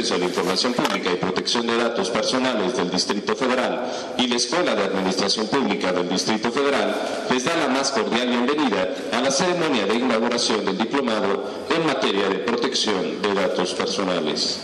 [0.00, 4.36] Acceso a la Información Pública y Protección de Datos Personales del Distrito Federal y la
[4.36, 9.30] Escuela de Administración Pública del Distrito Federal les da la más cordial bienvenida a la
[9.30, 14.60] ceremonia de inauguración del diplomado en materia de protección de datos personales.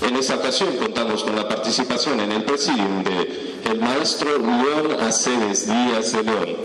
[0.00, 5.66] En esta ocasión contamos con la participación en el presidium de el maestro León Aceves
[5.66, 6.56] Díaz de León,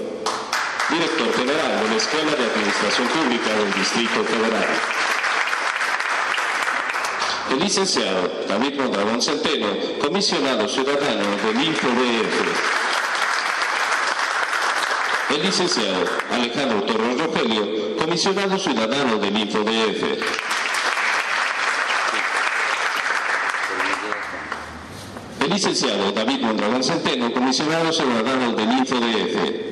[0.87, 4.67] director general de la Escuela de Administración Pública del Distrito Federal.
[7.51, 9.67] El licenciado David Mondragón Centeno,
[9.99, 12.35] comisionado ciudadano del InfoDF.
[15.31, 20.03] El licenciado Alejandro Torres Rogelio, comisionado ciudadano del InfoDF.
[25.41, 29.70] El licenciado David Mondragón Centeno, comisionado ciudadano del InfoDF.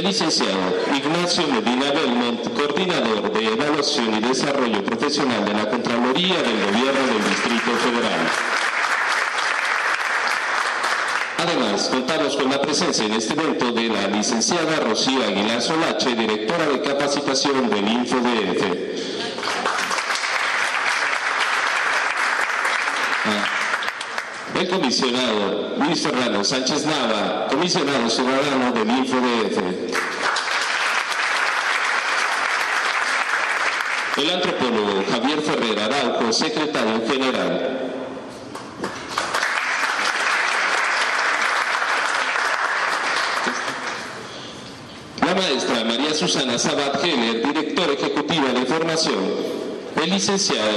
[0.00, 6.64] El licenciado Ignacio Medina Belmont, coordinador de Evaluación y Desarrollo Profesional de la Contraloría del
[6.64, 8.20] Gobierno del Distrito Federal.
[11.36, 16.66] Además, contamos con la presencia en este evento de la licenciada Rocío Aguilar Solache, directora
[16.66, 19.10] de capacitación del InfoDF.
[24.60, 29.58] El comisionado Luis Fernando Sánchez Nava, comisionado ciudadano del InfoDF.
[34.18, 35.40] El antropólogo Javier
[36.32, 37.92] Secretario general.
[45.26, 49.18] La maestra María Susana Sabat Heller, directora ejecutiva de formación.
[49.96, 50.70] El licenciado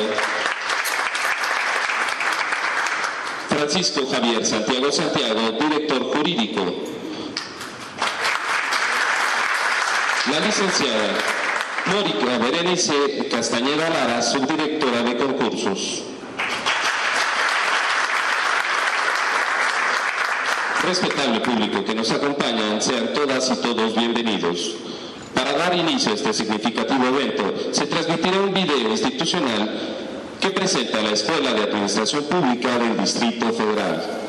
[3.50, 6.66] Francisco Javier Santiago Santiago, director jurídico.
[10.32, 11.14] La licenciada
[11.86, 14.73] Mónica Berenice Castañeda Lara, subdirectora
[20.84, 24.76] Respetable público que nos acompaña, sean todas y todos bienvenidos.
[25.36, 29.72] Para dar inicio a este significativo evento, se transmitirá un video institucional
[30.42, 34.23] que presenta la Escuela de Administración Pública del Distrito Federal.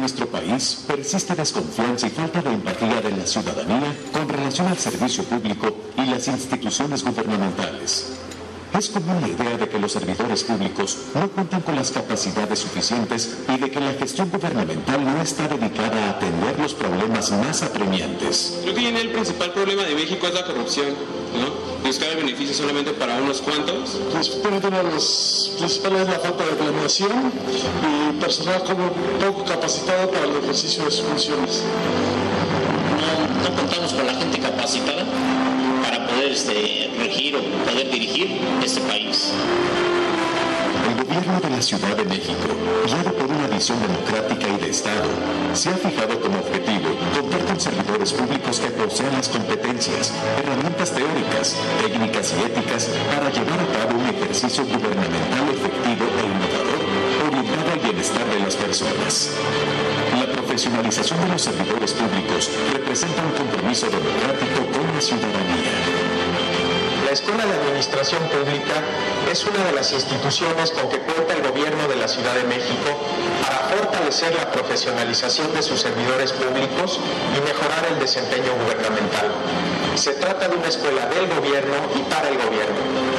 [0.00, 5.22] Nuestro país persiste desconfianza y falta de empatía de la ciudadanía con relación al servicio
[5.24, 8.12] público y las instituciones gubernamentales.
[8.76, 13.38] Es común la idea de que los servidores públicos no cuentan con las capacidades suficientes
[13.48, 18.60] y de que la gestión gubernamental no está dedicada a atender los problemas más apremiantes.
[18.62, 20.88] Creo que el principal problema de México es la corrupción,
[21.34, 21.69] ¿no?
[21.84, 23.98] Buscar el beneficio solamente para unos cuantos.
[23.98, 27.32] De los principales es la falta de planeación
[27.82, 31.64] y personal como poco capacitado para el ejercicio de sus funciones.
[33.00, 35.04] No, no contamos con la gente capacitada
[35.82, 39.32] para poder este, regir o poder dirigir este país.
[40.86, 42.48] El gobierno de la Ciudad de México,
[42.86, 45.08] guiado por una visión democrática y de Estado,
[45.54, 46.89] se ha fijado como objetivo
[47.60, 54.00] servidores públicos que posean las competencias, herramientas teóricas, técnicas y éticas para llevar a cabo
[54.00, 56.80] un ejercicio gubernamental efectivo e innovador,
[57.28, 59.30] orientado al bienestar de las personas.
[60.18, 66.00] La profesionalización de los servidores públicos representa un compromiso democrático con la ciudadanía.
[67.04, 68.80] La Escuela de Administración Pública
[69.30, 72.96] es una de las instituciones con que cuenta gobierno de la Ciudad de México
[73.42, 77.00] para fortalecer la profesionalización de sus servidores públicos
[77.36, 79.32] y mejorar el desempeño gubernamental.
[79.96, 83.09] Se trata de una escuela del gobierno y para el gobierno.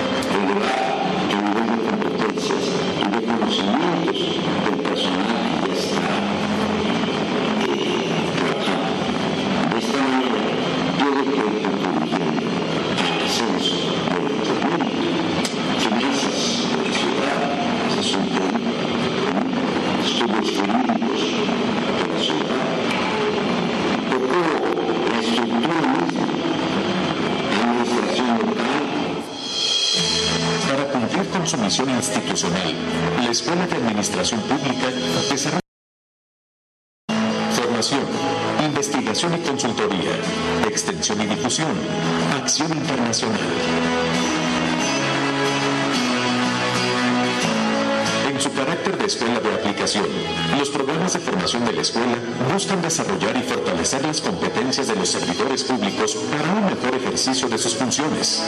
[50.62, 52.16] Los programas de formación de la escuela
[52.54, 57.58] buscan desarrollar y fortalecer las competencias de los servidores públicos para un mejor ejercicio de
[57.58, 58.44] sus funciones.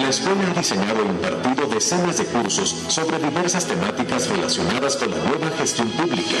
[0.00, 5.16] La escuela ha diseñado e impartido decenas de cursos sobre diversas temáticas relacionadas con la
[5.16, 6.36] nueva gestión pública.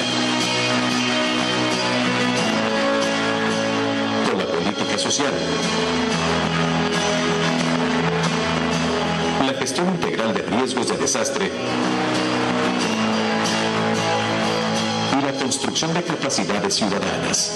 [4.28, 5.32] Con la política social.
[9.46, 11.50] La gestión integral de riesgos de desastre
[15.50, 17.50] construcción de capacidades ciudadanas.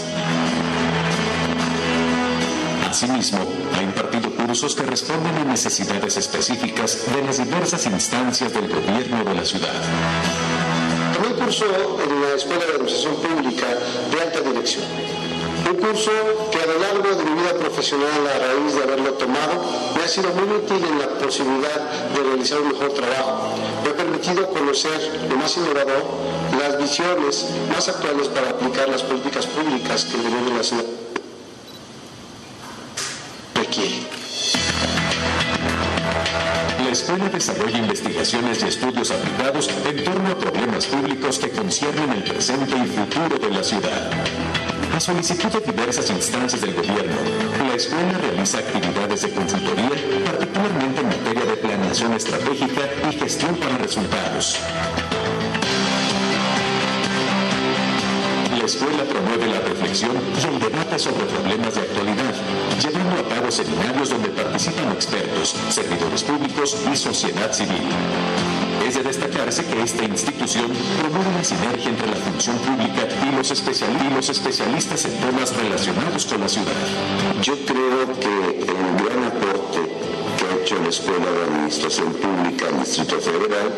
[2.91, 3.39] Asimismo,
[3.73, 9.35] ha impartido cursos que responden a necesidades específicas de las diversas instancias del gobierno de
[9.37, 9.81] la ciudad.
[11.13, 11.67] También cursó
[12.03, 13.67] en la Escuela de Administración Pública
[14.11, 15.14] de Alta Dirección.
[15.75, 16.13] Un curso
[16.53, 19.61] que a lo largo de mi vida profesional, a raíz de haberlo tomado,
[19.97, 23.57] me ha sido muy útil en la posibilidad de realizar un mejor trabajo.
[23.83, 26.05] Me ha permitido conocer lo más innovador,
[26.61, 30.85] las visiones más actuales para aplicar las políticas públicas que el gobierno de la ciudad
[33.57, 34.07] requiere.
[36.85, 42.23] La escuela desarrolla investigaciones y estudios aplicados en torno a problemas públicos que conciernen el
[42.23, 44.11] presente y futuro de la ciudad.
[44.95, 47.17] A solicitud de diversas instancias del gobierno,
[47.67, 49.91] la escuela realiza actividades de consultoría,
[50.25, 54.57] particularmente en materia de planeación estratégica y gestión para resultados.
[58.57, 62.35] La escuela promueve la reflexión y el debate sobre problemas de actualidad,
[62.81, 67.83] llevando a cabo seminarios donde participan expertos, servidores públicos y sociedad civil.
[68.87, 70.67] Es de destacarse que esta institución
[71.01, 75.57] promueve la sinergia entre la función pública y los, especial- y los especialistas en temas
[75.57, 76.73] relacionados con la ciudad.
[77.43, 79.81] Yo creo que el gran aporte
[80.37, 83.73] que ha hecho la Escuela de Administración Pública al Distrito Federal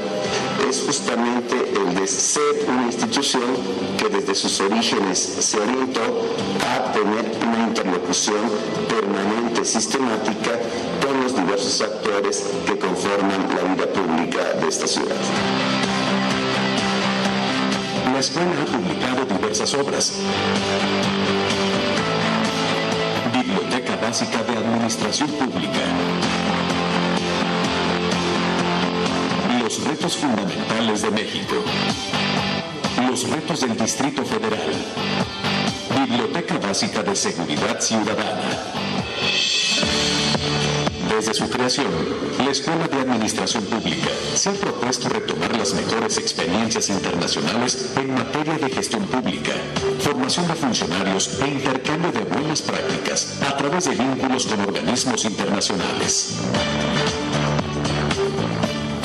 [0.68, 3.44] es justamente el de ser una institución
[3.96, 6.00] que desde sus orígenes se orientó
[6.66, 8.40] a tener una interlocución
[8.88, 10.58] permanente, sistemática,
[11.56, 15.16] actores que conforman la vida pública de esta ciudad.
[18.12, 20.12] La escuela ha publicado diversas obras.
[23.32, 25.80] Biblioteca Básica de Administración Pública.
[29.62, 31.54] Los retos fundamentales de México.
[33.08, 34.74] Los retos del Distrito Federal.
[36.06, 39.65] Biblioteca Básica de Seguridad Ciudadana.
[41.16, 41.86] Desde su creación,
[42.44, 48.58] la Escuela de Administración Pública se ha propuesto retomar las mejores experiencias internacionales en materia
[48.58, 49.52] de gestión pública,
[50.00, 56.34] formación de funcionarios e intercambio de buenas prácticas a través de vínculos con organismos internacionales.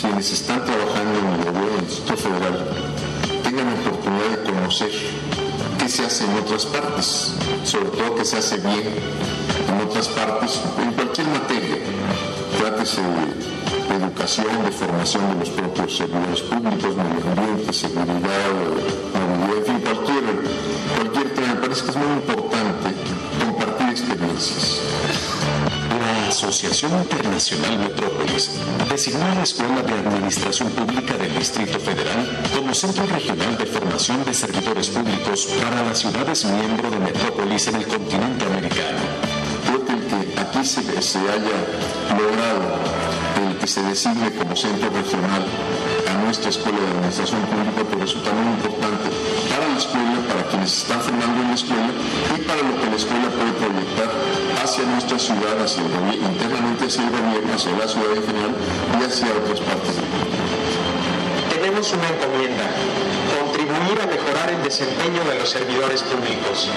[0.01, 2.75] quienes están trabajando en el gobierno del Distrito Federal
[3.41, 4.91] tengan la oportunidad de conocer
[5.79, 8.83] qué se hace en otras partes, sobre todo qué se hace bien
[9.69, 11.80] en otras partes, en cualquier materia.
[12.81, 18.09] De educación, de formación de los propios servidores públicos, medio ambiente, seguridad,
[19.13, 20.23] movilidad, en fin, cualquier,
[20.95, 21.53] cualquier tema.
[21.53, 22.89] Me parece que es muy importante
[23.45, 24.79] compartir experiencias.
[25.99, 28.49] La Asociación Internacional Metrópolis
[28.89, 34.25] designó a la Escuela de Administración Pública del Distrito Federal como Centro Regional de Formación
[34.25, 39.30] de Servidores Públicos para las ciudades miembro de Metrópolis en el continente americano.
[40.61, 41.57] Aquí se, haya
[42.13, 42.61] logrado
[43.49, 45.41] el que se designe como centro regional
[46.07, 49.09] a nuestra escuela de administración pública pues resulta muy importante
[49.49, 51.89] para la escuela, para quienes están formando en la escuela
[52.37, 54.09] y para lo que la escuela puede proyectar
[54.63, 58.53] hacia nuestra ciudad, hacia el gobi- internamente hacia el gobierno, hacia la ciudad en general
[58.53, 60.37] y hacia otras partes del mundo.
[61.57, 62.65] Tenemos una encomienda,
[63.91, 66.69] contribuir a mejorar el desempeño de los servidores públicos.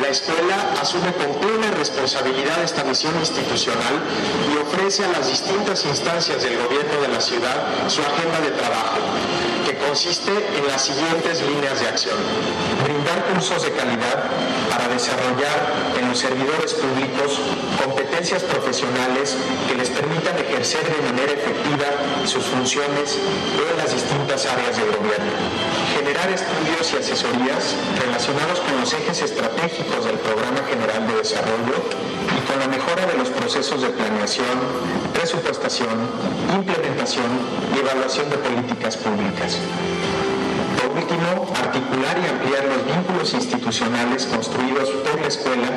[0.00, 4.00] La escuela asume con plena responsabilidad esta misión institucional
[4.52, 8.98] y ofrece a las distintas instancias del gobierno de la ciudad su agenda de trabajo,
[9.66, 12.16] que consiste en las siguientes líneas de acción.
[12.84, 14.24] Brindar cursos de calidad
[14.70, 15.58] para desarrollar
[16.00, 17.40] en los servidores públicos
[17.82, 19.36] competencias profesionales
[19.68, 21.86] que les permitan ejercer de manera efectiva
[22.24, 25.67] sus funciones en las distintas áreas del gobierno.
[26.08, 31.84] Generar estudios y asesorías relacionados con los ejes estratégicos del Programa General de Desarrollo
[32.32, 34.56] y con la mejora de los procesos de planeación,
[35.12, 35.92] presupuestación,
[36.56, 37.28] implementación
[37.76, 39.58] y evaluación de políticas públicas.
[40.80, 45.68] Por último, articular y ampliar los vínculos institucionales construidos por la escuela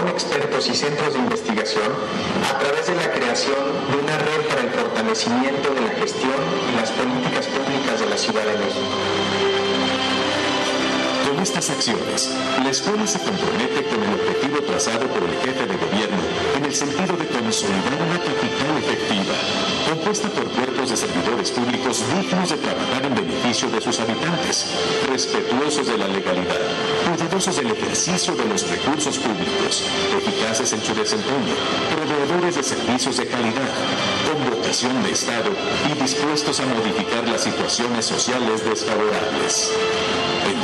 [0.00, 1.92] con expertos y centros de investigación
[2.48, 3.60] a través de la creación
[3.92, 6.40] de una red para el fortalecimiento de la gestión
[6.72, 9.63] y las políticas públicas de la Ciudad de México.
[11.44, 12.32] Estas acciones,
[12.64, 16.16] la escuela se compromete con el objetivo trazado por el jefe de gobierno
[16.56, 19.34] en el sentido de consolidar una capital efectiva,
[19.86, 24.64] compuesta por cuerpos de servidores públicos dignos de trabajar en beneficio de sus habitantes,
[25.06, 26.64] respetuosos de la legalidad,
[27.04, 29.84] cuidadosos del ejercicio de los recursos públicos,
[30.16, 31.52] eficaces en su desempeño,
[31.92, 33.68] proveedores de servicios de calidad,
[34.24, 35.50] con vocación de Estado
[35.92, 39.72] y dispuestos a modificar las situaciones sociales desfavorables.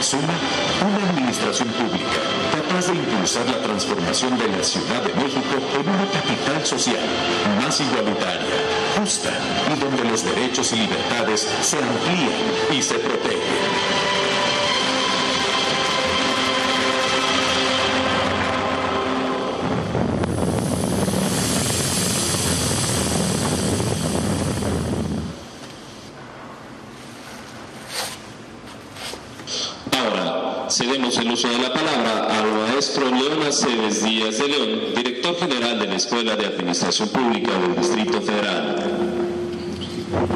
[0.02, 0.32] Suma,
[0.80, 2.20] una administración pública
[2.52, 7.04] capaz de impulsar la transformación de la Ciudad de México en una capital social
[7.62, 8.56] más igualitaria,
[8.98, 9.30] justa
[9.74, 13.79] y donde los derechos y libertades se amplían y se protegen.
[30.70, 35.80] Cedemos el uso de la palabra al maestro León Aceves Díaz de León, director general
[35.80, 38.76] de la Escuela de Administración Pública del Distrito Federal.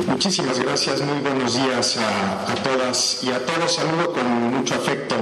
[0.08, 3.74] Muchísimas gracias, muy buenos días a, a todas y a todos.
[3.74, 5.14] Saludo con mucho afecto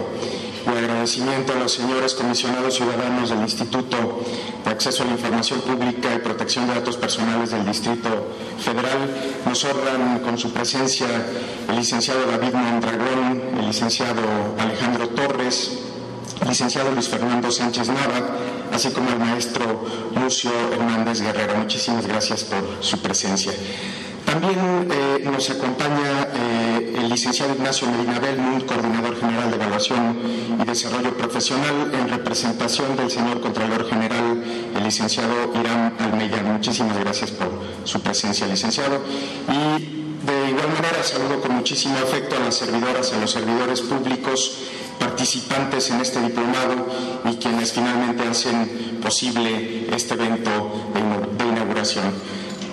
[1.02, 4.22] agradecimiento a los señores comisionados ciudadanos del Instituto
[4.64, 8.08] de Acceso a la Información Pública y Protección de Datos Personales del Distrito
[8.60, 9.10] Federal.
[9.44, 11.08] Nos honran con su presencia
[11.68, 14.22] el licenciado David Mondragón, el licenciado
[14.56, 15.72] Alejandro Torres,
[16.40, 18.36] el licenciado Luis Fernando Sánchez Nava,
[18.72, 21.56] así como el maestro Lucio Hernández Guerrero.
[21.56, 23.52] Muchísimas gracias por su presencia.
[24.24, 26.71] También eh, nos acompaña eh,
[27.02, 30.16] el licenciado Ignacio Medina Belmont, coordinador general de evaluación
[30.60, 34.40] y desarrollo profesional, en representación del señor Contralor General,
[34.76, 36.42] el licenciado Irán Almeida.
[36.44, 37.48] Muchísimas gracias por
[37.82, 39.00] su presencia, licenciado.
[39.48, 44.58] Y de igual manera saludo con muchísimo afecto a las servidoras, a los servidores públicos
[45.00, 46.86] participantes en este diplomado
[47.24, 50.92] y quienes finalmente hacen posible este evento
[51.36, 52.31] de inauguración.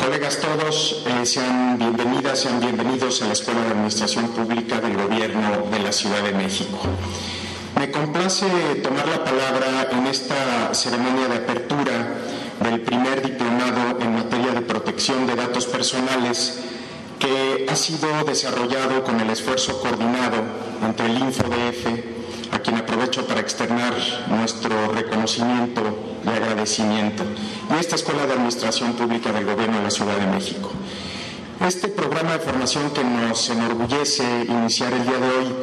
[0.09, 5.67] Colegas todos, eh, sean bienvenidas, sean bienvenidos a la Escuela de Administración Pública del Gobierno
[5.69, 6.79] de la Ciudad de México.
[7.77, 8.47] Me complace
[8.81, 11.91] tomar la palabra en esta ceremonia de apertura
[12.59, 16.57] del primer diplomado en materia de protección de datos personales
[17.19, 20.41] que ha sido desarrollado con el esfuerzo coordinado
[20.83, 21.85] entre el InfoDF,
[22.51, 23.93] a quien aprovecho para externar
[24.27, 27.23] nuestro reconocimiento y agradecimiento,
[27.75, 30.71] y esta Escuela de Administración Pública del Gobierno de la Ciudad de México.
[31.65, 35.55] Este programa de formación que nos enorgullece iniciar el día de hoy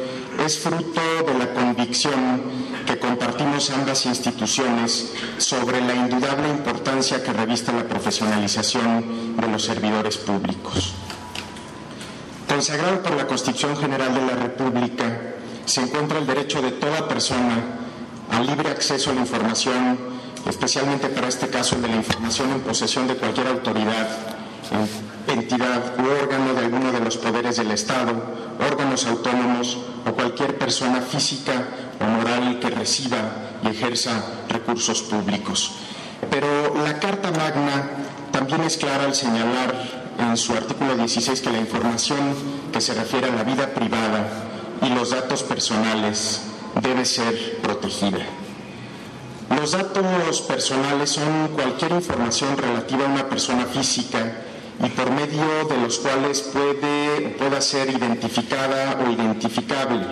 [0.45, 2.41] es fruto de la convicción
[2.85, 10.17] que compartimos ambas instituciones sobre la indudable importancia que reviste la profesionalización de los servidores
[10.17, 10.93] públicos.
[12.47, 15.35] Consagrado por la Constitución General de la República,
[15.65, 17.61] se encuentra el derecho de toda persona
[18.31, 20.16] al libre acceso a la información,
[20.49, 24.07] especialmente para este caso de la información en posesión de cualquier autoridad,
[25.27, 28.13] entidad u órgano de alguno de los poderes del Estado,
[28.59, 31.67] órganos autónomos o cualquier persona física
[31.99, 33.17] o moral que reciba
[33.63, 35.73] y ejerza recursos públicos.
[36.29, 37.89] Pero la Carta Magna
[38.31, 39.75] también es clara al señalar
[40.19, 42.35] en su artículo 16 que la información
[42.71, 44.27] que se refiere a la vida privada
[44.81, 46.41] y los datos personales
[46.81, 48.46] debe ser protegida.
[49.49, 54.41] Los datos personales son cualquier información relativa a una persona física
[54.83, 60.05] y por medio de los cuales puede pueda ser identificada o identificable.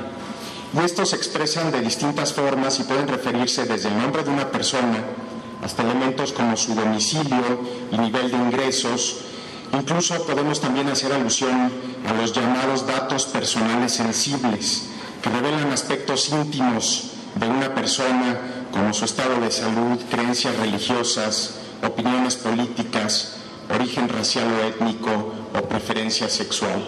[0.74, 4.50] Y estos se expresan de distintas formas y pueden referirse desde el nombre de una
[4.50, 5.04] persona
[5.64, 7.60] hasta elementos como su domicilio
[7.92, 9.18] y nivel de ingresos,
[9.74, 11.70] Incluso podemos también hacer alusión
[12.08, 14.84] a los llamados datos personales sensibles,
[15.22, 18.38] que revelan aspectos íntimos de una persona,
[18.76, 23.38] como su estado de salud, creencias religiosas, opiniones políticas,
[23.74, 26.84] origen racial o étnico o preferencia sexual.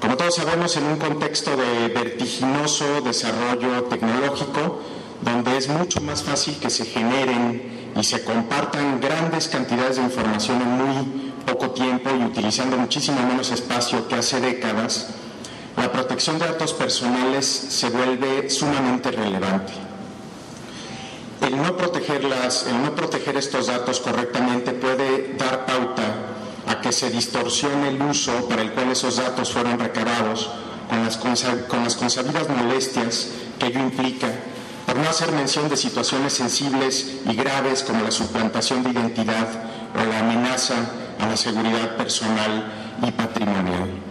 [0.00, 4.80] Como todos sabemos, en un contexto de vertiginoso desarrollo tecnológico,
[5.20, 10.62] donde es mucho más fácil que se generen y se compartan grandes cantidades de información
[10.62, 15.08] en muy poco tiempo y utilizando muchísimo menos espacio que hace décadas,
[15.76, 19.89] la protección de datos personales se vuelve sumamente relevante.
[21.50, 26.04] El no, protegerlas, el no proteger estos datos correctamente puede dar pauta
[26.68, 30.48] a que se distorsione el uso para el cual esos datos fueron recabados
[30.88, 34.28] con las, con las consabidas molestias que ello implica
[34.86, 39.48] por no hacer mención de situaciones sensibles y graves como la suplantación de identidad
[39.92, 40.76] o la amenaza
[41.18, 44.09] a la seguridad personal y patrimonial.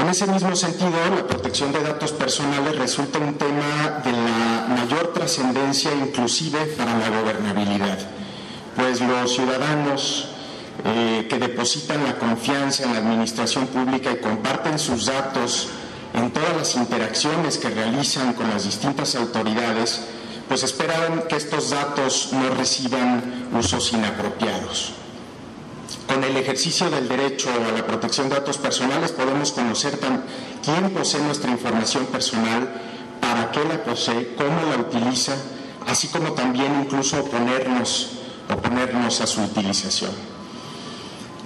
[0.00, 5.12] En ese mismo sentido, la protección de datos personales resulta un tema de la mayor
[5.12, 7.98] trascendencia inclusive para la gobernabilidad,
[8.76, 10.28] pues los ciudadanos
[10.86, 15.68] eh, que depositan la confianza en la administración pública y comparten sus datos
[16.14, 20.00] en todas las interacciones que realizan con las distintas autoridades,
[20.48, 24.99] pues esperan que estos datos no reciban usos inapropiados.
[26.06, 29.98] Con el ejercicio del derecho a la protección de datos personales podemos conocer
[30.64, 32.68] quién posee nuestra información personal,
[33.20, 35.34] para qué la posee, cómo la utiliza,
[35.86, 38.10] así como también incluso oponernos,
[38.50, 40.10] oponernos a su utilización.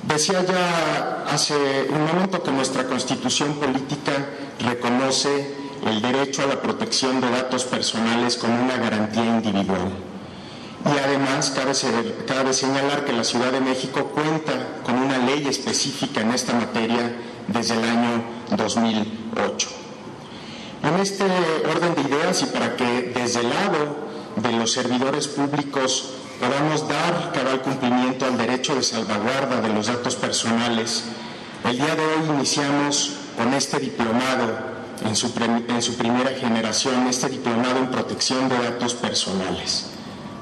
[0.02, 1.54] Decía ya hace
[1.90, 4.12] un momento que nuestra constitución política
[4.60, 5.54] reconoce
[5.86, 10.13] el derecho a la protección de datos personales como una garantía individual.
[10.86, 11.72] Y además cabe,
[12.52, 14.52] señalar que la Ciudad de México cuenta
[14.84, 17.10] con una ley específica en esta materia
[17.48, 18.22] desde el año
[18.54, 19.68] 2008.
[20.82, 23.96] En este orden de ideas y para que desde el lado
[24.36, 30.16] de los servidores públicos podamos dar cabal cumplimiento al derecho de salvaguarda de los datos
[30.16, 31.04] personales,
[31.64, 35.32] el día de hoy iniciamos con este diplomado en su,
[35.66, 39.93] en su primera generación, este diplomado en protección de datos personales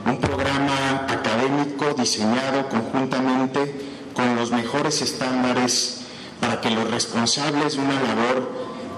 [0.06, 6.02] un programa académico diseñado conjuntamente con los mejores estándares
[6.40, 8.50] para que los responsables de una labor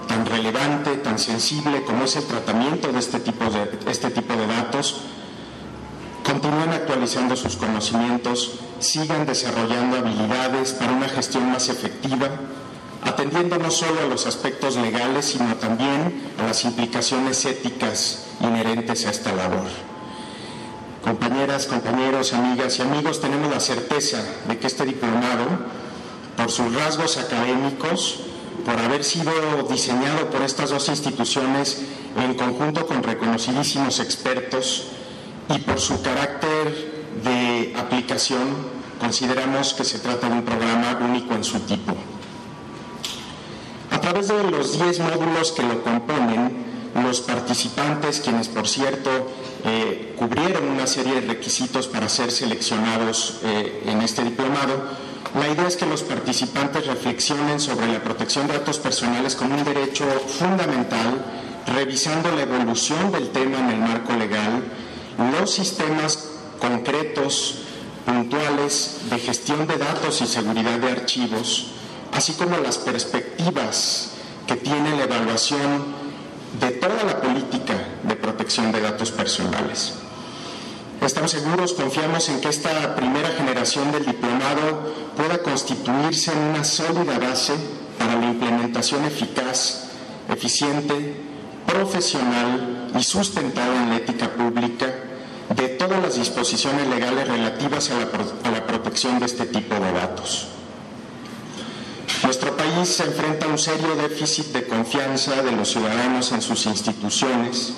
[0.07, 4.47] tan relevante, tan sensible como es el tratamiento de este tipo de, este tipo de
[4.47, 5.01] datos,
[6.23, 12.29] continúen actualizando sus conocimientos, sigan desarrollando habilidades para una gestión más efectiva,
[13.03, 19.11] atendiendo no solo a los aspectos legales, sino también a las implicaciones éticas inherentes a
[19.11, 19.94] esta labor.
[21.05, 25.45] Compañeras, compañeros, amigas y amigos, tenemos la certeza de que este diplomado,
[26.35, 28.21] por sus rasgos académicos,
[28.65, 29.31] por haber sido
[29.69, 31.83] diseñado por estas dos instituciones
[32.17, 34.87] en conjunto con reconocidísimos expertos
[35.55, 38.55] y por su carácter de aplicación,
[38.99, 41.93] consideramos que se trata de un programa único en su tipo.
[43.91, 46.65] A través de los 10 módulos que lo componen,
[47.03, 49.27] los participantes, quienes por cierto
[49.67, 55.05] eh, cubrieron una serie de requisitos para ser seleccionados eh, en este diplomado.
[55.33, 59.63] La idea es que los participantes reflexionen sobre la protección de datos personales como un
[59.63, 61.25] derecho fundamental,
[61.65, 64.63] revisando la evolución del tema en el marco legal,
[65.39, 67.55] los sistemas concretos,
[68.05, 71.71] puntuales de gestión de datos y seguridad de archivos,
[72.13, 74.11] así como las perspectivas
[74.45, 76.04] que tiene la evaluación
[76.59, 79.93] de toda la política de protección de datos personales.
[81.01, 87.19] Estamos seguros, confiamos en que esta primera generación del diplomado pueda constituirse en una sólida
[87.19, 87.53] base
[87.99, 89.89] para la implementación eficaz,
[90.29, 91.15] eficiente,
[91.65, 94.87] profesional y sustentada en la ética pública
[95.55, 99.91] de todas las disposiciones legales relativas a la, a la protección de este tipo de
[99.91, 100.47] datos.
[102.25, 106.65] Nuestro país se enfrenta a un serio déficit de confianza de los ciudadanos en sus
[106.65, 107.73] instituciones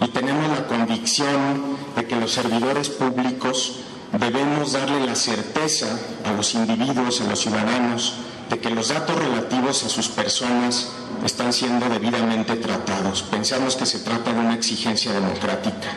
[0.00, 3.80] y tenemos la convicción de que los servidores públicos
[4.18, 5.88] debemos darle la certeza
[6.24, 8.14] a los individuos, a los ciudadanos,
[8.48, 10.88] de que los datos relativos a sus personas
[11.22, 13.24] están siendo debidamente tratados.
[13.24, 15.92] Pensamos que se trata de una exigencia democrática.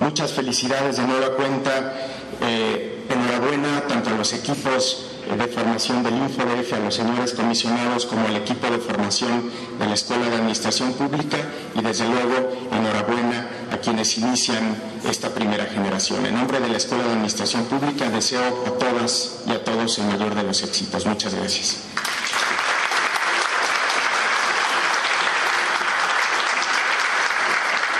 [0.00, 1.94] Muchas felicidades de nueva cuenta.
[2.40, 5.06] Eh, enhorabuena tanto a los equipos
[5.36, 9.94] de formación del InfoDF, a los señores comisionados como al equipo de formación de la
[9.94, 11.36] Escuela de Administración Pública
[11.74, 14.76] y desde luego enhorabuena a quienes inician
[15.08, 16.24] esta primera generación.
[16.24, 20.06] En nombre de la Escuela de Administración Pública deseo a todas y a todos el
[20.06, 21.04] mayor de los éxitos.
[21.04, 21.78] Muchas gracias.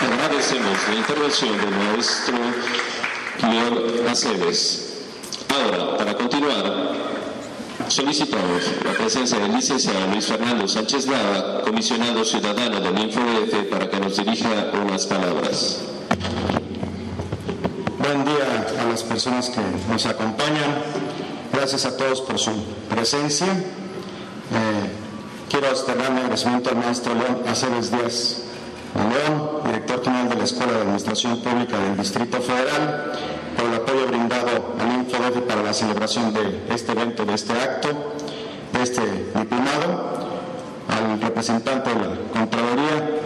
[0.01, 2.39] Agradecemos la intervención del maestro
[3.43, 4.85] León Aceves.
[5.49, 7.08] Ahora, para continuar,
[7.89, 13.99] Solicitamos la presencia del licenciado Luis Fernando Sánchez Lava, comisionado ciudadano del InfoDF, para que
[13.99, 15.81] nos dirija unas palabras.
[17.99, 20.83] Buen día a las personas que nos acompañan.
[21.51, 22.53] Gracias a todos por su
[22.91, 23.47] presencia.
[23.47, 24.91] Eh,
[25.49, 28.43] quiero externar mi agradecimiento al maestro León Aceves Díaz
[28.95, 33.13] León, director general de la Escuela de Administración Pública del Distrito Federal,
[35.09, 37.89] InfoDF para la celebración de este evento, de este acto,
[38.73, 39.01] de este
[39.35, 40.29] diplomado,
[40.89, 43.21] al representante de la Contraloría,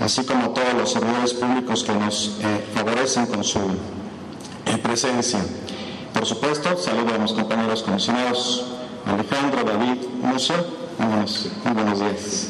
[0.00, 5.40] así como a todos los servidores públicos que nos eh, favorecen con su eh, presencia.
[6.12, 8.64] Por supuesto, saludo a mis compañeros comisionados
[9.06, 10.54] Alejandro, David, Musa
[10.98, 12.48] Muy buenos, días.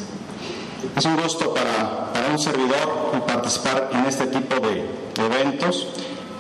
[0.97, 4.85] Es un gusto para, para, un servidor participar en este tipo de
[5.17, 5.89] eventos,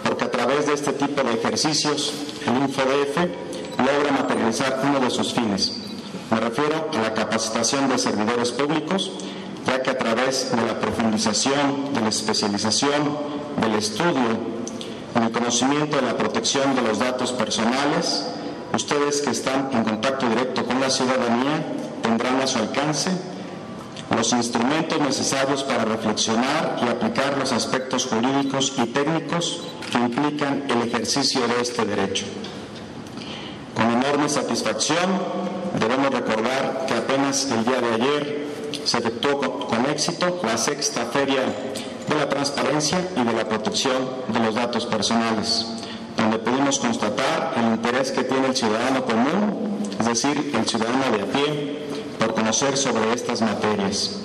[0.06, 2.12] porque a través de este tipo de ejercicios,
[2.46, 3.16] el InfoDF
[3.78, 5.78] logra materializar uno de sus fines.
[6.30, 9.10] Me refiero a la capacitación de servidores públicos,
[9.66, 13.18] ya que a través de la profundización, de la especialización,
[13.60, 14.56] del estudio,
[15.20, 18.26] el conocimiento de la protección de los datos personales,
[18.74, 21.64] ustedes que están en contacto directo con la ciudadanía
[22.02, 23.10] tendrán a su alcance
[24.14, 30.82] los instrumentos necesarios para reflexionar y aplicar los aspectos jurídicos y técnicos que implican el
[30.82, 32.26] ejercicio de este derecho.
[33.74, 35.10] Con enorme satisfacción
[35.78, 38.46] debemos recordar que apenas el día de ayer
[38.84, 41.42] se efectuó con éxito la sexta feria
[42.08, 43.96] de la transparencia y de la protección
[44.28, 45.66] de los datos personales,
[46.16, 51.22] donde pudimos constatar el interés que tiene el ciudadano común, es decir, el ciudadano de
[51.22, 51.75] a pie,
[52.36, 54.20] conocer sobre estas materias.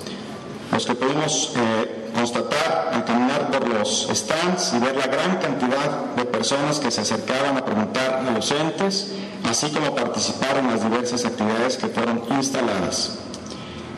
[0.70, 6.14] Los que pudimos eh, constatar al caminar por los stands y ver la gran cantidad
[6.14, 9.12] de personas que se acercaban a preguntar a los entes,
[9.48, 13.18] así como participar en las diversas actividades que fueron instaladas.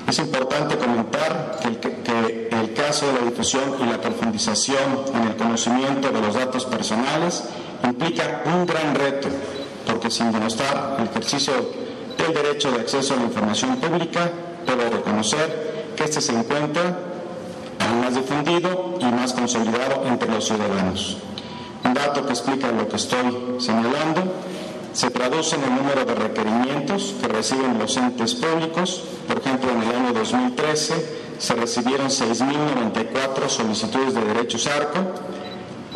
[0.09, 6.11] Es importante comentar que el, caso de la difusión y la profundización en el conocimiento
[6.11, 7.45] de los datos personales
[7.83, 9.29] implica un gran reto,
[9.87, 11.53] porque sin denostar el ejercicio
[12.19, 14.31] del derecho de acceso a la información pública,
[14.67, 16.99] debo reconocer que este se encuentra
[17.81, 21.17] aún más difundido y más consolidado entre los ciudadanos.
[21.85, 24.23] Un dato que explica lo que estoy señalando
[24.93, 29.03] se traduce en el número de requerimientos que reciben los entes públicos.
[29.27, 30.95] Por ejemplo, en el año 2013
[31.39, 35.01] se recibieron 6.094 solicitudes de derechos ARCO,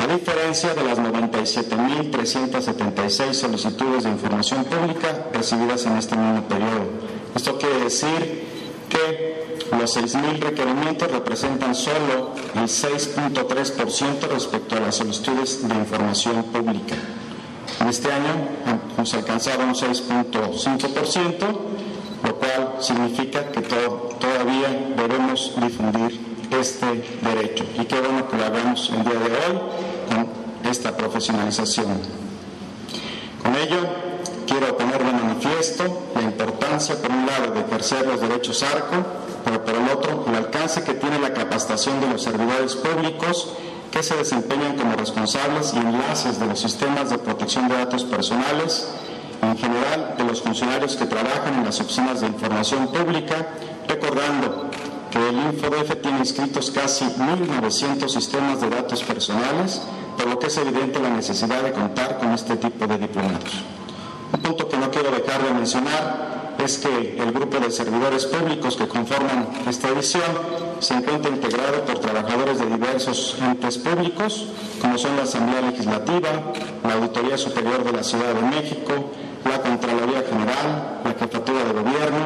[0.08, 6.86] diferencia de las 97.376 solicitudes de información pública recibidas en este mismo periodo.
[7.34, 8.46] Esto quiere decir
[8.88, 16.94] que los 6.000 requerimientos representan solo el 6.3% respecto a las solicitudes de información pública.
[17.80, 18.48] En este año
[18.96, 21.34] hemos alcanzado un 6.5%,
[22.24, 26.18] lo cual significa que todavía debemos difundir
[26.50, 27.64] este derecho.
[27.78, 29.60] Y qué bueno que lo hagamos el día de hoy
[30.68, 32.00] esta profesionalización.
[33.42, 33.78] Con ello,
[34.46, 38.96] quiero poner de manifiesto la importancia, por un lado, de ejercer los derechos ARCO,
[39.44, 43.48] pero por el otro, el alcance que tiene la capacitación de los servidores públicos
[43.90, 48.88] que se desempeñan como responsables y enlaces de los sistemas de protección de datos personales,
[49.40, 53.48] en general de los funcionarios que trabajan en las oficinas de información pública,
[53.86, 54.68] recordando
[55.10, 59.82] que el InfoDF tiene inscritos casi 1.900 sistemas de datos personales,
[60.18, 63.62] por lo que es evidente la necesidad de contar con este tipo de diplomados.
[64.32, 68.76] Un punto que no quiero dejar de mencionar es que el grupo de servidores públicos
[68.76, 70.24] que conforman esta edición
[70.80, 74.46] se encuentra integrado por trabajadores de diversos entes públicos,
[74.80, 76.28] como son la Asamblea Legislativa,
[76.82, 78.92] la Auditoría Superior de la Ciudad de México,
[79.44, 82.18] la Contraloría General, la Jefatura de Gobierno,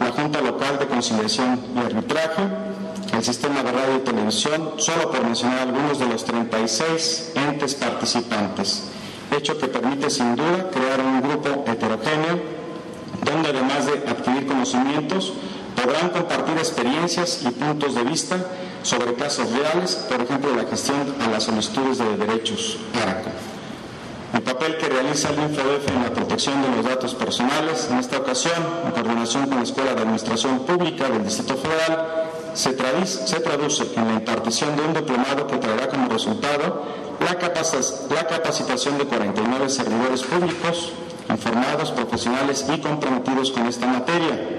[0.00, 2.69] la Junta Local de Conciliación y Arbitraje,
[3.20, 8.84] el Sistema de Radio y Televisión, solo por mencionar algunos de los 36 entes participantes,
[9.36, 12.40] hecho que permite sin duda crear un grupo heterogéneo
[13.22, 15.34] donde además de adquirir conocimientos,
[15.76, 18.38] podrán compartir experiencias y puntos de vista
[18.82, 23.28] sobre casos reales, por ejemplo, la gestión a las solicitudes de derechos ARACO.
[24.32, 28.16] El papel que realiza el InfoDF en la protección de los datos personales, en esta
[28.16, 32.19] ocasión, en coordinación con la Escuela de Administración Pública del Distrito Federal,
[32.54, 36.84] se, se traduce en la impartición de un diplomado que traerá como resultado
[37.20, 37.32] la,
[38.14, 40.92] la capacitación de 49 servidores públicos,
[41.28, 44.58] informados, profesionales y comprometidos con esta materia.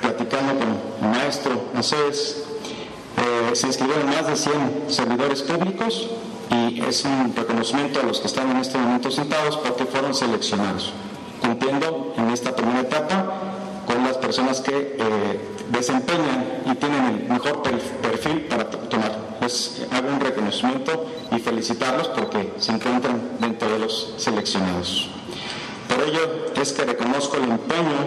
[0.00, 0.68] Platicando con
[1.10, 2.44] el maestro Aceves,
[3.16, 6.08] eh, se inscribieron más de 100 servidores públicos
[6.50, 10.92] y es un reconocimiento a los que están en este momento sentados porque fueron seleccionados,
[11.40, 13.26] cumpliendo en esta primera etapa
[13.86, 15.40] con las personas que eh,
[15.78, 19.12] desempeñan y tienen el mejor perfil para tomar.
[19.40, 25.08] Pues hago un reconocimiento y felicitarlos porque se encuentran dentro de los seleccionados.
[25.88, 26.20] Por ello
[26.60, 28.00] es que reconozco el empeño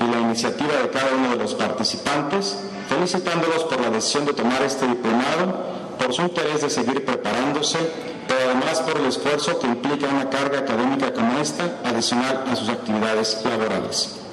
[0.00, 4.62] y la iniciativa de cada uno de los participantes, felicitándolos por la decisión de tomar
[4.62, 7.78] este diplomado, por su interés de seguir preparándose,
[8.26, 12.68] pero además por el esfuerzo que implica una carga académica como esta, adicional a sus
[12.68, 14.27] actividades laborales.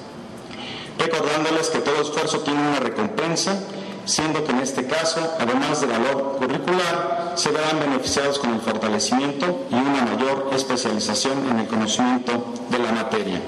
[0.98, 3.58] Recordándoles que todo esfuerzo tiene una recompensa
[4.06, 9.66] siendo que en este caso, además de valor curricular, se verán beneficiados con el fortalecimiento
[9.70, 13.42] y una mayor especialización en el conocimiento de la materia.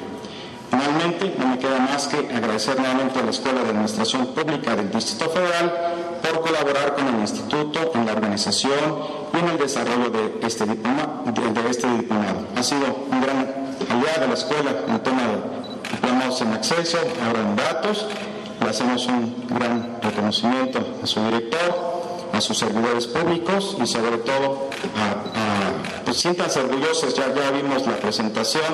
[0.70, 4.92] Finalmente, no me queda más que agradecer nuevamente a la Escuela de Administración Pública del
[4.92, 5.74] Distrito Federal
[6.22, 9.00] por colaborar con el Instituto en la organización
[9.34, 12.48] y en el desarrollo de este, diploma, de este diplomado.
[12.56, 15.67] Ha sido un gran aliado de la escuela en el tema de
[16.18, 18.08] en acceso, ahora en datos.
[18.60, 24.70] Le hacemos un gran reconocimiento a su director, a sus servidores públicos y sobre todo
[24.98, 28.66] a, pues siéntanse orgullosos, ya, ya vimos la presentación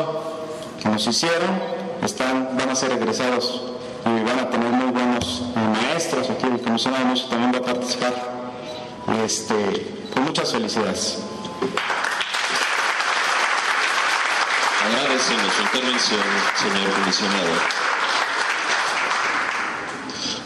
[0.81, 1.51] que nos hicieron.
[2.01, 3.61] Están, van a ser egresados
[4.05, 8.13] y van a tener muy buenos maestros aquí el comisionado también va a participar.
[9.23, 11.19] Este, con muchas felicidades
[15.23, 16.21] agradecemos su intervención
[16.55, 17.49] señor comisionado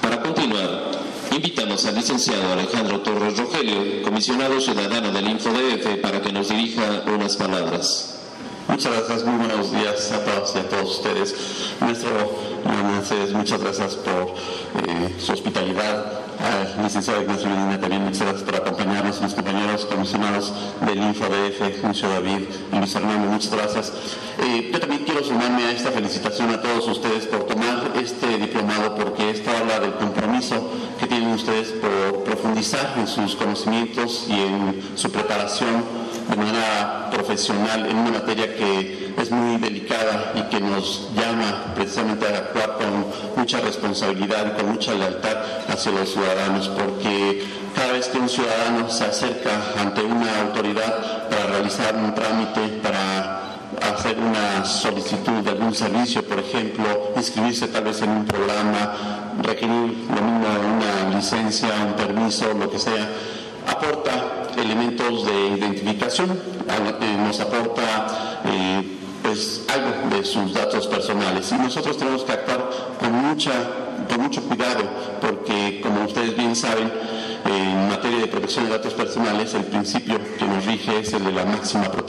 [0.02, 0.92] para continuar
[1.32, 7.36] invitamos al licenciado Alejandro Torres Rogelio comisionado ciudadano del InfoDF para que nos dirija unas
[7.36, 8.14] palabras
[8.68, 11.34] Muchas gracias, muy buenos días a todos a todos ustedes.
[11.80, 12.10] Nuestro
[12.66, 14.34] Mercedes, muchas gracias por
[14.86, 16.27] eh, su hospitalidad.
[16.40, 20.54] Al licenciado Ignacio Medina también muchas gracias por acompañarnos, mis compañeros comisionados
[20.86, 23.94] del InfoDF, Lucio David y Luis Hernando, muchas gracias.
[24.40, 28.96] Eh, yo también quiero sumarme a esta felicitación a todos ustedes por tomar este diplomado,
[28.96, 30.70] porque esto habla del compromiso
[31.00, 37.86] que tienen ustedes por profundizar en sus conocimientos y en su preparación de manera profesional
[37.86, 43.06] en una materia que es muy delicada y que nos llama precisamente a actuar con
[43.36, 45.38] mucha responsabilidad y con mucha lealtad
[45.70, 51.48] hacia los ciudadanos, porque cada vez que un ciudadano se acerca ante una autoridad para
[51.48, 53.38] realizar un trámite, para
[53.94, 60.06] hacer una solicitud de algún servicio, por ejemplo, inscribirse tal vez en un programa, requerir
[60.10, 63.10] lo mismo una licencia, un permiso, lo que sea,
[63.68, 71.52] aporta elementos de identificación, eh, nos aporta eh, pues algo de sus datos personales.
[71.52, 73.52] Y nosotros tenemos que actuar con mucha
[74.08, 74.84] con mucho cuidado
[75.20, 76.92] porque como ustedes bien saben
[77.46, 81.32] en materia de protección de datos personales el principio que nos rige es el de
[81.32, 82.07] la máxima protección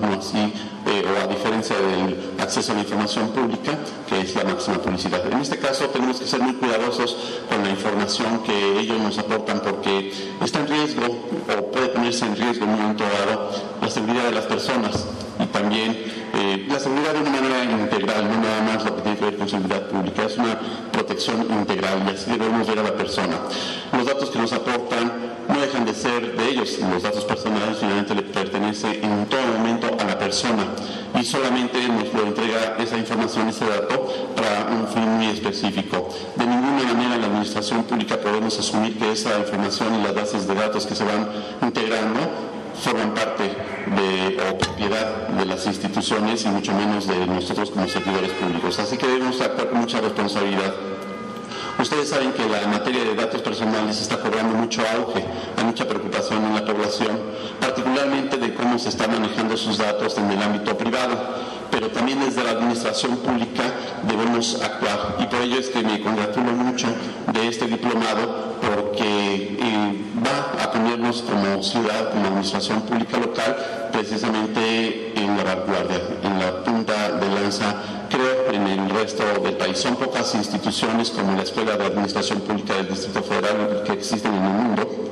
[0.00, 0.52] no así
[0.86, 5.20] eh, o a diferencia del acceso a la información pública que es la máxima publicidad.
[5.30, 7.16] En este caso tenemos que ser muy cuidadosos
[7.48, 12.36] con la información que ellos nos aportan porque está en riesgo o puede ponerse en
[12.36, 13.50] riesgo en un momento dado
[13.82, 15.04] la seguridad de las personas
[15.38, 19.18] y también eh, la seguridad de una manera integral, no nada más lo que tiene
[19.18, 20.58] que ver con seguridad pública, es una
[20.92, 23.36] protección integral y así debemos ver a la persona.
[23.92, 25.29] Los datos que nos aportan
[25.70, 30.04] dejan de ser de ellos, los datos personales finalmente le pertenece en todo momento a
[30.04, 30.64] la persona
[31.18, 36.08] y solamente nos lo entrega esa información, ese dato, para un fin muy específico.
[36.34, 40.48] De ninguna manera en la administración pública podemos asumir que esa información y las bases
[40.48, 41.28] de datos que se van
[41.62, 42.18] integrando
[42.74, 48.30] forman parte de, o propiedad de las instituciones y mucho menos de nosotros como servidores
[48.32, 48.78] públicos.
[48.80, 50.89] Así que debemos actuar mucha responsabilidad.
[51.78, 55.24] Ustedes saben que la materia de datos personales está cobrando mucho auge,
[55.56, 57.18] hay mucha preocupación en la población,
[57.60, 61.16] particularmente de cómo se están manejando sus datos en el ámbito privado,
[61.70, 63.62] pero también desde la administración pública
[64.02, 65.16] debemos actuar.
[65.20, 66.88] Y por ello es que me congratulo mucho
[67.32, 73.56] de este diplomado porque eh, va a ponernos como ciudad, como administración pública local,
[73.92, 77.99] precisamente en la vanguardia, en la punta de lanza,
[78.52, 79.78] en el resto del país.
[79.78, 84.44] Son pocas instituciones como la Escuela de Administración Pública del Distrito Federal que existen en
[84.44, 85.06] el mundo.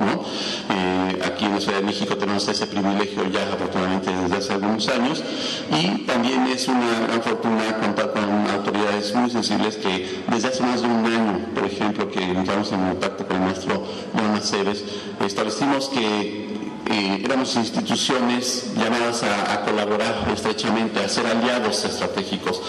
[0.69, 4.87] Eh, aquí en la Ciudad de México tenemos ese privilegio ya afortunadamente desde hace algunos
[4.87, 5.23] años
[5.71, 10.81] y también es una gran fortuna contar con autoridades muy sensibles que desde hace más
[10.81, 14.83] de un año, por ejemplo, que entramos en contacto con el maestro Don Aceves,
[15.25, 16.49] establecimos que
[16.91, 22.61] eh, éramos instituciones llamadas a, colaborar estrechamente, a ser aliados estratégicos.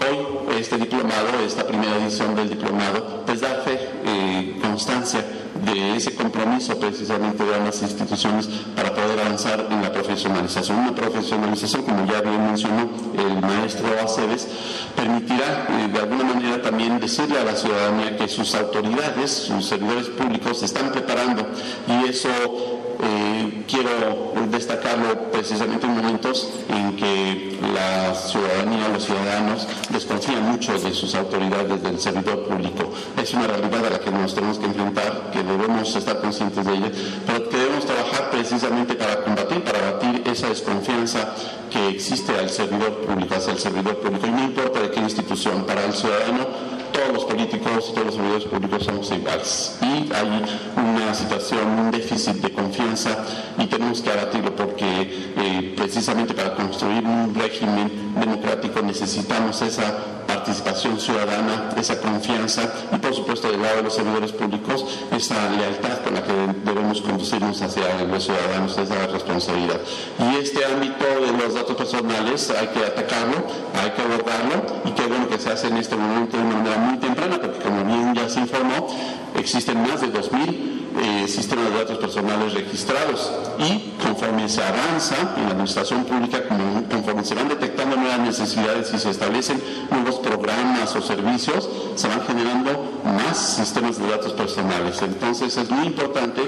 [0.00, 5.24] Hoy este diplomado, esta primera edición del diplomado, pues da fe, eh, constancia
[5.64, 10.78] de ese compromiso precisamente de ambas instituciones para poder avanzar en la profesionalización.
[10.78, 14.46] Una profesionalización, como ya bien mencionó el maestro Aceves,
[14.94, 20.08] permitirá eh, de alguna manera también decirle a la ciudadanía que sus autoridades, sus servidores
[20.08, 21.46] públicos se están preparando
[21.88, 22.28] y eso
[23.02, 30.92] eh, quiero destacarlo precisamente en momentos en que la ciudadanía, los ciudadanos desconfían mucho de
[30.92, 32.90] sus autoridades del servidor público.
[33.20, 36.72] Es una realidad a la que nos tenemos que enfrentar, que debemos estar conscientes de
[36.72, 36.90] ella,
[37.26, 41.34] pero que debemos trabajar precisamente para combatir, para batir esa desconfianza
[41.70, 45.64] que existe al servidor público, hacia el servidor público, y no importa de qué institución,
[45.66, 46.75] para el ciudadano
[47.06, 49.78] todos los políticos y todos los servidores públicos somos iguales.
[49.82, 50.42] Y hay
[50.76, 53.16] una situación, un déficit de confianza
[53.58, 60.98] y tenemos que abatirlo porque eh, precisamente para construir un régimen democrático necesitamos esa participación
[60.98, 66.14] ciudadana, esa confianza y por supuesto del lado de los servidores públicos esa lealtad con
[66.14, 66.32] la que
[66.64, 69.80] debemos conducirnos hacia los ciudadanos, esa responsabilidad.
[70.18, 73.44] Y este ámbito de los datos personales hay que atacarlo,
[73.80, 77.38] hay que abordarlo y qué bueno que se hace en este momento de una temprana
[77.40, 78.88] porque como bien ya se informó,
[79.36, 85.50] existen más de 2.000 eh, de datos personales registrados y conforme se avanza en la
[85.50, 86.42] administración pública,
[86.90, 92.22] conforme se van detectando nuevas necesidades y se establecen nuevos programas o servicios, se van
[92.26, 95.00] generando más sistemas de datos personales.
[95.02, 96.42] Entonces es muy importante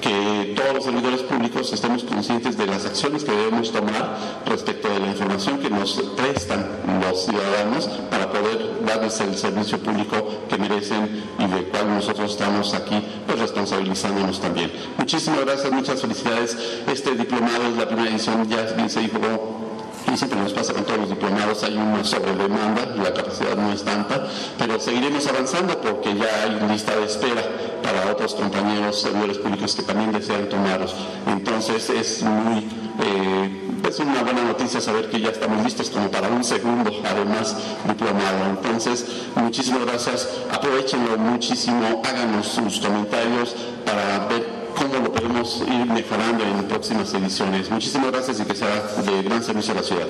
[0.00, 5.00] que todos los servidores públicos estemos conscientes de las acciones que debemos tomar respecto de
[5.00, 6.66] la información que nos prestan
[7.00, 10.16] los ciudadanos para poder darles el servicio público
[10.48, 13.40] que merecen y del cual nosotros estamos aquí pues,
[14.40, 14.72] también.
[14.98, 16.56] Muchísimas gracias, muchas felicidades.
[16.86, 19.18] Este diplomado es la primera edición, ya bien se dijo
[20.12, 23.82] y siempre nos pasa con todos los diplomados, hay una sobredemanda, la capacidad no es
[23.82, 24.28] tanta,
[24.58, 27.42] pero seguiremos avanzando porque ya hay lista de espera
[27.82, 30.94] para otros compañeros servidores públicos que también desean tomarlos.
[31.26, 32.68] Entonces es muy...
[33.02, 37.56] Eh, es una buena noticia saber que ya estamos listos como para un segundo, además,
[37.86, 38.46] diplomado.
[38.50, 40.28] Entonces, muchísimas gracias.
[40.52, 47.70] Aprovechenlo muchísimo, háganos sus comentarios para ver cómo lo podemos ir mejorando en próximas ediciones.
[47.70, 50.08] Muchísimas gracias y que sea de gran servicio a la ciudad.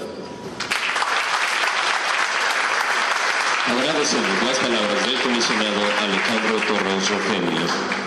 [3.66, 8.03] Agradecemos las palabras del comisionado Alejandro Torres Rogelio.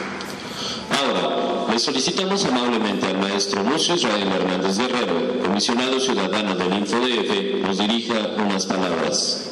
[1.77, 8.15] Le solicitamos amablemente al maestro Lucio Israel Hernández Guerrero, comisionado ciudadano del InfoDF, nos dirija
[8.35, 9.51] unas palabras.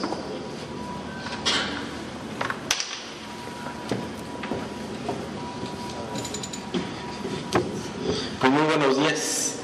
[8.41, 9.57] muy buenos días,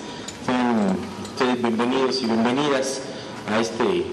[0.45, 0.97] sean
[1.63, 3.01] bienvenidos y bienvenidas
[3.51, 4.05] a, este,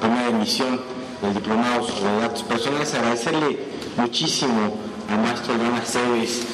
[0.00, 0.80] primera emisión
[1.20, 2.94] del Diplomado sobre Datos Personales.
[2.94, 3.58] Agradecerle
[3.96, 4.76] muchísimo
[5.10, 6.53] al maestro León Aceves y a todo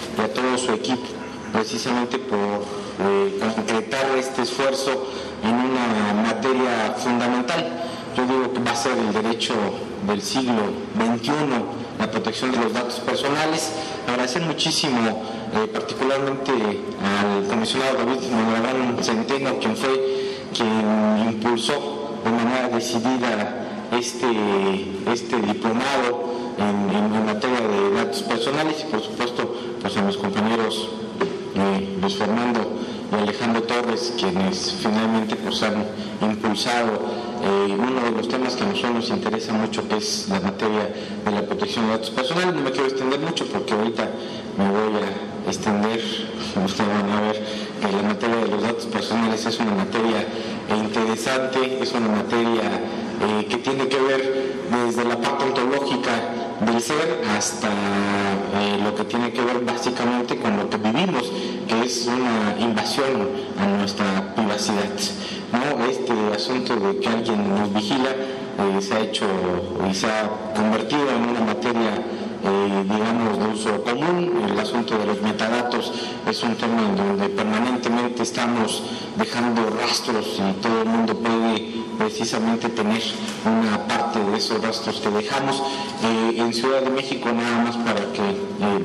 [0.60, 1.06] su equipo
[1.52, 5.06] precisamente por eh, concretar este esfuerzo
[5.42, 7.66] en una materia fundamental.
[8.16, 9.54] Yo digo que va a ser el derecho
[10.06, 10.62] del siglo
[10.96, 11.32] XXI,
[11.98, 13.72] la protección de los datos personales.
[14.06, 15.22] Agradecer muchísimo
[15.54, 24.26] eh, particularmente al comisionado David Mondragón Centeno, quien fue quien impulsó de manera decidida este,
[25.12, 29.49] este diplomado en, materia de datos personales y por supuesto
[29.80, 30.88] pues a mis compañeros
[31.54, 32.60] eh, Luis Fernando
[33.10, 35.84] y Alejandro Torres, quienes finalmente pues, han
[36.20, 36.92] impulsado
[37.42, 40.94] eh, uno de los temas que a nosotros nos interesa mucho, que es la materia
[41.24, 42.54] de la protección de datos personales.
[42.54, 44.08] No me quiero extender mucho porque ahorita
[44.58, 46.00] me voy a extender,
[46.64, 47.44] ustedes van a ver
[47.80, 50.26] que la materia de los datos personales es una materia
[50.68, 52.62] interesante, es una materia
[53.22, 54.54] eh, que tiene que ver
[54.86, 56.12] desde la parte ontológica
[56.60, 57.68] del ser hasta
[58.52, 61.30] eh, lo que tiene que ver básicamente con lo que vivimos,
[61.68, 64.90] que es una invasión a nuestra privacidad.
[65.52, 65.84] ¿no?
[65.86, 69.26] Este asunto de que alguien nos vigila eh, se ha hecho
[69.88, 71.90] y se ha convertido en una materia
[72.42, 74.44] eh, digamos, de uso común.
[74.50, 75.92] El asunto de los metadatos
[76.26, 78.82] es un tema en donde permanentemente estamos
[79.16, 83.02] dejando rastros y todo el mundo puede precisamente tener
[83.44, 85.62] una parte de esos rastros que dejamos.
[86.02, 88.80] Eh, en Ciudad de México, nada más para que eh,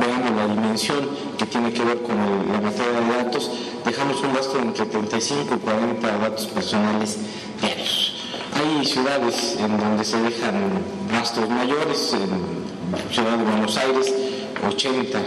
[0.00, 3.50] veamos la dimensión que tiene que ver con la materia de datos,
[3.84, 7.18] dejamos un rastro entre 35 y 40 datos personales
[7.60, 8.14] diarios.
[8.54, 10.54] Hay ciudades en donde se dejan
[11.12, 14.14] rastros mayores, en Ciudad de Buenos Aires,
[14.66, 15.18] 80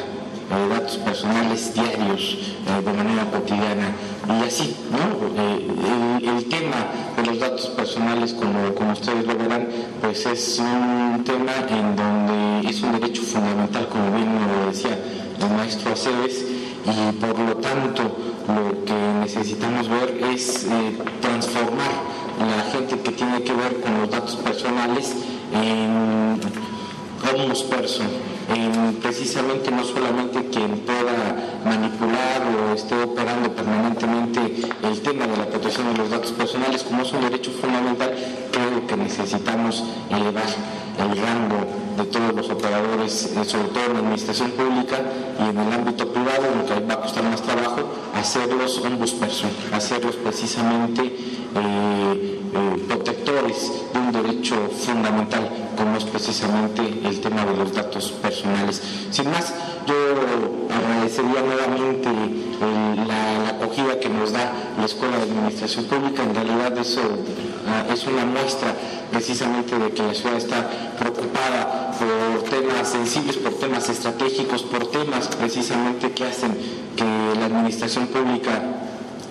[0.51, 2.37] eh, datos personales diarios
[2.67, 3.95] eh, de manera cotidiana
[4.27, 5.41] y así, ¿no?
[5.41, 9.67] Eh, el, tema de los datos personales, como, ustedes lo verán,
[10.01, 14.99] pues es un tema en donde es un derecho fundamental, como bien lo decía
[15.39, 16.45] el maestro Aceves,
[16.85, 18.03] y por lo tanto
[18.47, 20.67] lo que necesitamos ver es
[21.21, 21.91] transformar
[22.39, 25.13] la gente que tiene que ver con los datos personales
[25.53, 26.39] en
[27.29, 28.07] homos person,
[28.53, 34.39] en precisamente no solamente quien pueda manipular o esté operando permanentemente
[34.83, 38.13] el tema de la protección de los datos personales, como es un derecho fundamental,
[38.51, 40.49] creo que necesitamos elevar
[40.99, 44.97] el rango de todos los operadores, eh, sobre todo en la administración pública
[45.39, 47.81] y en el ámbito privado, en lo que va a costar más trabajo,
[48.15, 56.81] hacerlos hombros person, hacerlos precisamente eh, eh, protectores de un derecho fundamental como es precisamente
[56.81, 58.81] el tema de los datos personales.
[59.11, 59.53] Sin más,
[59.87, 59.95] yo
[61.09, 62.09] sería nuevamente
[63.07, 66.23] la, acogida que nos da la Escuela de Administración Pública.
[66.23, 67.01] En realidad eso
[67.67, 68.73] ah, es una muestra
[69.11, 75.27] precisamente de que la ciudad está preocupada por temas sensibles, por temas estratégicos, por temas
[75.27, 76.55] precisamente que hacen
[76.95, 77.05] que
[77.39, 78.61] la administración pública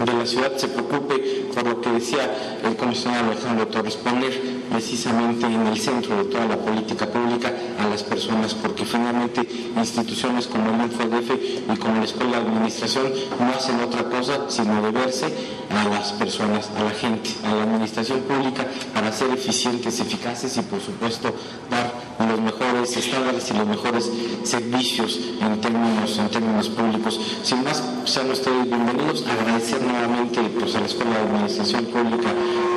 [0.05, 4.32] de la ciudad se preocupe por lo que decía el comisionado Alejandro Torres, poner
[4.71, 9.47] precisamente en el centro de toda la política pública a las personas, porque finalmente
[9.77, 11.31] instituciones como el InfoDF
[11.73, 15.27] y como la Escuela de Administración no hacen otra cosa sino deberse
[15.71, 20.62] a las personas, a la gente, a la administración pública para ser eficientes, eficaces y
[20.62, 21.35] por supuesto
[21.71, 21.93] dar
[22.29, 24.11] los mejores estándares y los mejores
[24.45, 27.21] servicios en términos, en términos públicos.
[27.43, 29.25] Sin más, sean ustedes bienvenidos.
[29.27, 32.29] Agradecer nuevamente pues, a la Escuela de Administración Pública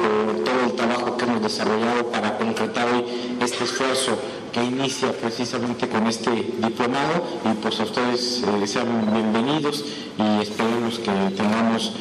[0.02, 3.06] por todo el trabajo desarrollado para concretar hoy
[3.42, 4.18] este esfuerzo
[4.52, 9.84] que inicia precisamente con este diplomado y pues a ustedes eh, sean bienvenidos
[10.18, 11.94] y esperemos que tengamos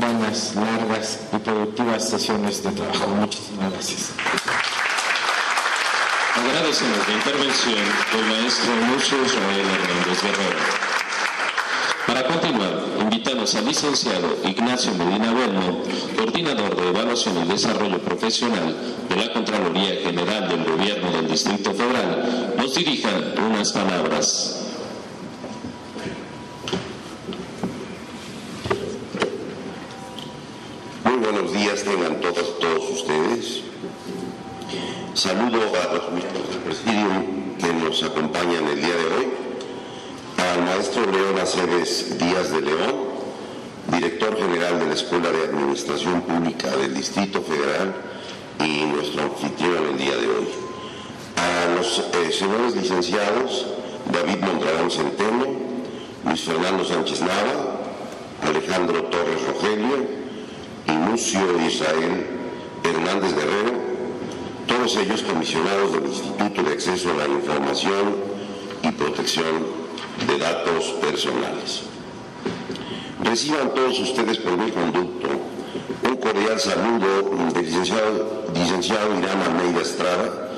[0.00, 3.08] buenas, largas y productivas sesiones de trabajo.
[3.08, 4.12] Muchísimas gracias.
[6.36, 10.58] Agradecemos la intervención del maestro Lucio Israel Hernández Guerrero.
[12.06, 12.77] Para continuar,
[13.54, 15.78] al licenciado Ignacio Medina Bueno,
[16.16, 18.76] coordinador de Evaluación y Desarrollo Profesional
[19.08, 23.08] de la Contraloría General del Gobierno del Distrito Federal, nos dirija
[23.48, 24.66] unas palabras.
[31.04, 33.62] Muy buenos días tengan todos, todos ustedes.
[35.14, 39.28] Saludo a los miembros del presidium que nos acompañan el día de hoy,
[40.36, 43.07] al maestro León Aceves Díaz de León,
[43.98, 47.92] director general de la Escuela de Administración Pública del Distrito Federal
[48.64, 50.48] y nuestro anfitrión el día de hoy,
[51.34, 53.66] a los eh, señores licenciados
[54.12, 55.46] David Mondragón Centeno,
[56.24, 57.80] Luis Fernando Sánchez Nava,
[58.44, 60.06] Alejandro Torres Rogelio
[60.86, 62.24] y Lucio Israel
[62.84, 63.72] Hernández Guerrero,
[64.68, 68.14] todos ellos comisionados del Instituto de Acceso a la Información
[68.80, 69.66] y Protección
[70.24, 71.88] de Datos Personales.
[73.22, 75.28] Reciban todos ustedes por mi conducto
[76.04, 80.50] un cordial saludo del licenciado, licenciado Irán Almeida Estrada,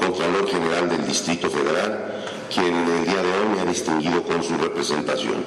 [0.00, 4.56] Contralor General del Distrito Federal, quien el día de hoy me ha distinguido con su
[4.56, 5.44] representación.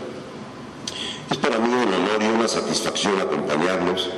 [1.32, 4.09] Es para mí un honor y una satisfacción acompañarlos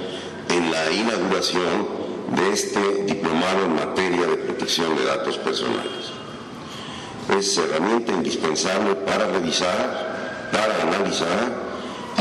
[0.49, 1.87] en la inauguración
[2.35, 6.11] de este diplomado en materia de protección de datos personales.
[7.37, 11.61] Es herramienta indispensable para revisar, para analizar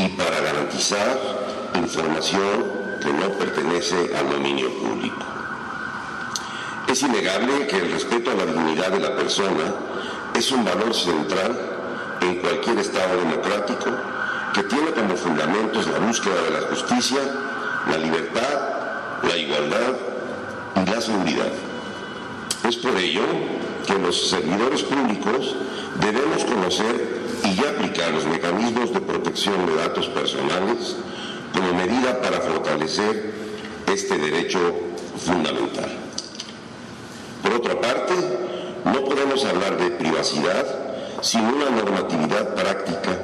[0.05, 1.18] y para garantizar
[1.74, 5.24] información que no pertenece al dominio público.
[6.88, 9.74] Es innegable que el respeto a la dignidad de la persona
[10.34, 11.59] es un valor central
[12.20, 13.90] en cualquier Estado democrático
[14.55, 17.20] que tiene como fundamentos la búsqueda de la justicia,
[17.88, 18.70] la libertad
[19.22, 19.94] la igualdad
[20.76, 21.53] y la seguridad.
[22.68, 23.22] Es por ello
[23.86, 25.57] que los servidores públicos
[26.01, 30.97] debemos conocer y aplicar los mecanismos de protección de datos personales
[31.53, 33.32] como medida para fortalecer
[33.86, 34.59] este derecho
[35.18, 35.91] fundamental.
[37.43, 38.14] Por otra parte,
[38.84, 40.66] no podemos hablar de privacidad
[41.22, 43.18] sin una normatividad práctica